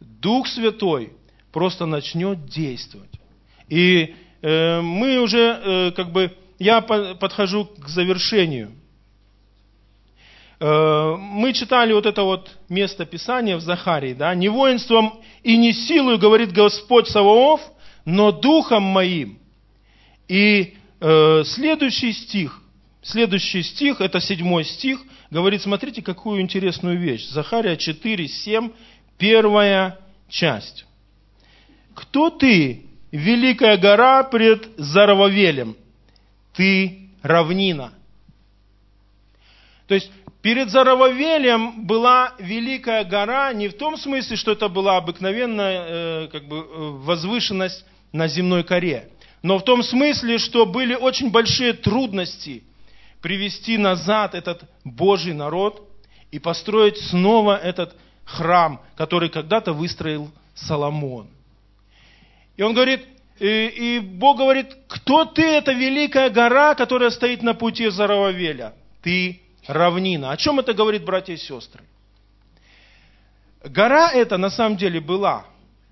Дух 0.00 0.48
Святой– 0.48 1.12
просто 1.54 1.86
начнет 1.86 2.46
действовать. 2.46 3.12
И 3.68 4.16
мы 4.82 5.20
уже, 5.20 5.38
э, 5.38 5.90
как 5.92 6.12
бы, 6.12 6.36
я 6.58 6.80
по, 6.80 7.14
подхожу 7.14 7.64
к 7.64 7.88
завершению. 7.88 8.72
Э, 10.60 11.16
мы 11.18 11.52
читали 11.52 11.92
вот 11.92 12.06
это 12.06 12.22
вот 12.22 12.50
место 12.68 13.04
Писания 13.04 13.56
в 13.56 13.60
Захарии, 13.60 14.14
да, 14.14 14.34
не 14.34 14.48
воинством 14.48 15.20
и 15.42 15.56
не 15.56 15.72
силой, 15.72 16.18
говорит 16.18 16.52
Господь 16.52 17.08
Саваоф, 17.08 17.60
но 18.04 18.32
духом 18.32 18.82
моим. 18.82 19.38
И 20.28 20.74
э, 21.00 21.42
следующий 21.44 22.12
стих, 22.12 22.62
следующий 23.02 23.62
стих, 23.62 24.00
это 24.00 24.20
седьмой 24.20 24.64
стих, 24.64 25.00
говорит, 25.30 25.62
смотрите, 25.62 26.02
какую 26.02 26.40
интересную 26.40 26.98
вещь. 26.98 27.26
Захария 27.28 27.76
4, 27.76 28.28
7, 28.28 28.70
первая 29.18 29.98
часть. 30.28 30.86
Кто 31.94 32.30
ты, 32.30 32.83
великая 33.14 33.76
гора 33.76 34.24
пред 34.24 34.68
Зарававелем? 34.76 35.76
Ты 36.52 37.10
равнина. 37.22 37.92
То 39.86 39.94
есть 39.94 40.10
перед 40.42 40.70
Зарававелем 40.70 41.86
была 41.86 42.34
великая 42.38 43.04
гора 43.04 43.52
не 43.52 43.68
в 43.68 43.76
том 43.76 43.96
смысле, 43.96 44.36
что 44.36 44.52
это 44.52 44.68
была 44.68 44.96
обыкновенная 44.96 45.84
э, 45.86 46.28
как 46.32 46.48
бы, 46.48 46.56
э, 46.56 46.62
возвышенность 46.66 47.84
на 48.12 48.26
земной 48.26 48.64
коре, 48.64 49.10
но 49.42 49.58
в 49.58 49.64
том 49.64 49.82
смысле, 49.82 50.38
что 50.38 50.66
были 50.66 50.94
очень 50.94 51.30
большие 51.30 51.72
трудности 51.72 52.64
привести 53.20 53.78
назад 53.78 54.34
этот 54.34 54.64
Божий 54.84 55.34
народ 55.34 55.88
и 56.30 56.38
построить 56.38 56.98
снова 56.98 57.56
этот 57.56 57.94
храм, 58.24 58.80
который 58.96 59.28
когда-то 59.28 59.72
выстроил 59.72 60.30
Соломон. 60.54 61.28
И 62.56 62.62
он 62.62 62.74
говорит, 62.74 63.06
и, 63.38 63.66
и 63.66 63.98
Бог 63.98 64.38
говорит, 64.38 64.76
кто 64.88 65.24
ты, 65.24 65.42
эта 65.42 65.72
великая 65.72 66.30
гора, 66.30 66.74
которая 66.74 67.10
стоит 67.10 67.42
на 67.42 67.54
пути 67.54 67.88
Зарававеля? 67.88 68.74
Ты 69.02 69.40
равнина. 69.66 70.30
О 70.30 70.36
чем 70.36 70.60
это 70.60 70.72
говорит, 70.72 71.04
братья 71.04 71.34
и 71.34 71.36
сестры? 71.36 71.82
Гора 73.64 74.10
эта 74.12 74.36
на 74.36 74.50
самом 74.50 74.76
деле 74.76 75.00
была, 75.00 75.46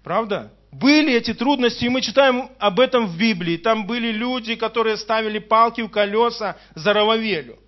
правда? 0.05 0.53
Были 0.71 1.13
эти 1.15 1.35
трудности, 1.35 1.85
и 1.85 1.89
мы 1.89 2.01
читаем 2.01 2.51
об 2.59 2.81
этом 2.81 3.07
в 3.07 3.19
Библии. 3.19 3.57
Там 3.57 3.87
были 3.87 4.13
люди, 4.13 4.55
которые 4.55 4.97
ставили 4.97 5.39
палки 5.39 5.81
в 5.81 5.89
колеса 5.89 6.57
Зарававелю. 6.75 7.59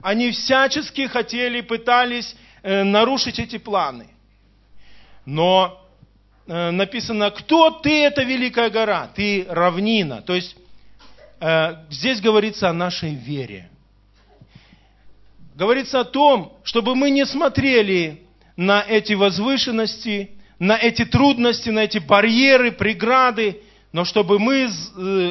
Они 0.00 0.30
всячески 0.30 1.06
хотели, 1.06 1.60
пытались 1.60 2.36
э, 2.62 2.82
нарушить 2.82 3.38
эти 3.38 3.58
планы. 3.58 4.08
Но 5.24 5.81
Э, 5.81 5.81
написано, 6.46 7.30
кто 7.30 7.70
ты, 7.70 8.04
эта 8.04 8.22
великая 8.22 8.70
гора? 8.70 9.08
Ты 9.14 9.46
равнина. 9.48 10.22
То 10.22 10.34
есть 10.34 10.56
э, 11.40 11.74
здесь 11.90 12.20
говорится 12.20 12.68
о 12.68 12.72
нашей 12.72 13.14
вере. 13.14 13.68
Говорится 15.54 16.00
о 16.00 16.04
том, 16.04 16.54
чтобы 16.64 16.94
мы 16.94 17.10
не 17.10 17.26
смотрели 17.26 18.22
на 18.56 18.82
эти 18.82 19.12
возвышенности, 19.12 20.30
на 20.58 20.76
эти 20.76 21.04
трудности, 21.04 21.70
на 21.70 21.80
эти 21.80 21.98
барьеры, 21.98 22.72
преграды, 22.72 23.60
но 23.92 24.04
чтобы 24.04 24.38
мы 24.38 24.68
э, 24.68 24.68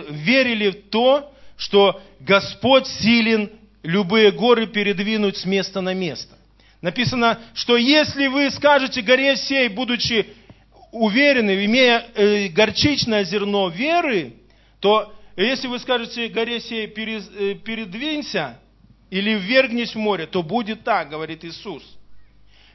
верили 0.10 0.70
в 0.72 0.90
то, 0.90 1.34
что 1.58 2.02
Господь 2.20 2.88
силен 2.88 3.50
любые 3.84 4.32
горы 4.32 4.68
передвинуть 4.68 5.38
с 5.38 5.46
места 5.46 5.82
на 5.82 5.94
место. 5.94 6.36
Написано, 6.82 7.40
что 7.54 7.78
если 7.78 8.28
вы 8.28 8.50
скажете 8.50 9.02
горе 9.02 9.36
сей, 9.36 9.68
будучи 9.70 10.28
уверены, 10.92 11.66
имея 11.66 12.06
э, 12.14 12.48
горчичное 12.50 13.24
зерно 13.24 13.70
веры, 13.70 14.34
то 14.80 15.14
если 15.36 15.68
вы 15.68 15.80
скажете 15.80 16.28
горе 16.28 16.60
сей 16.60 16.86
э, 16.88 17.56
передвинься 17.56 18.60
или 19.10 19.32
ввергнись 19.32 19.96
в 19.96 19.98
море, 19.98 20.28
то 20.28 20.44
будет 20.44 20.84
так, 20.84 21.10
говорит 21.10 21.44
Иисус. 21.46 21.84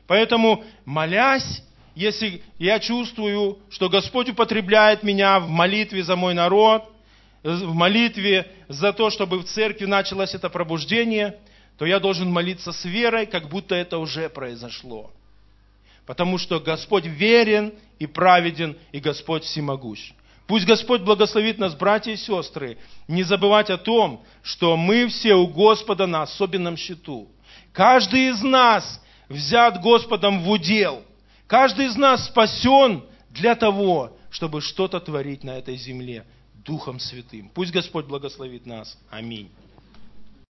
Поэтому, 0.07 0.65
молясь, 0.85 1.63
если 1.95 2.43
я 2.59 2.79
чувствую, 2.79 3.59
что 3.71 3.89
Господь 3.89 4.31
употребляет 4.31 5.03
меня 5.03 5.41
в 5.41 5.49
молитве 5.49 6.03
за 6.03 6.17
мой 6.17 6.35
народ, 6.35 6.85
в 7.43 7.75
молитве 7.75 8.51
за 8.69 8.93
то, 8.93 9.11
чтобы 9.11 9.39
в 9.39 9.45
церкви 9.45 9.87
началось 9.87 10.35
это 10.35 10.51
пробуждение, 10.51 11.39
то 11.79 11.87
я 11.87 12.01
должен 12.01 12.31
молиться 12.31 12.73
с 12.73 12.85
верой, 12.85 13.27
как 13.27 13.49
будто 13.49 13.75
это 13.75 13.99
уже 13.99 14.29
произошло. 14.29 15.13
Потому 16.07 16.39
что 16.39 16.61
Господь 16.61 17.05
верен 17.05 17.75
и 17.99 18.07
праведен, 18.07 18.77
и 18.93 19.01
Господь 19.01 19.45
всемогущ. 19.45 20.13
Пусть 20.47 20.65
Господь 20.65 21.01
благословит 21.01 21.59
нас, 21.59 21.75
братья 21.75 22.13
и 22.13 22.17
сестры, 22.17 22.79
не 23.09 23.25
забывать 23.25 23.69
о 23.69 23.79
том, 23.79 24.25
что 24.43 24.77
мы 24.77 25.09
все 25.09 25.35
у 25.35 25.49
Господа 25.49 26.07
на 26.07 26.23
особенном 26.23 26.77
счету. 26.77 27.29
Каждый 27.73 28.29
из 28.29 28.43
нас 28.43 29.03
взят 29.29 29.81
Господом 29.81 30.43
в 30.43 30.51
удел. 30.51 31.03
Каждый 31.49 31.87
из 31.87 31.97
нас 31.97 32.27
спасен 32.27 33.05
для 33.31 33.57
того, 33.57 34.17
чтобы 34.31 34.61
что-то 34.61 35.01
творить 35.01 35.43
на 35.43 35.59
этой 35.59 35.77
земле 35.77 36.25
Духом 36.65 37.01
Святым. 37.01 37.51
Пусть 37.53 37.73
Господь 37.73 38.07
благословит 38.07 38.67
нас. 38.67 38.97
Аминь. 39.11 39.51